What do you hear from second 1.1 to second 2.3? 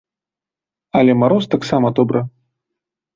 мароз таксама добра.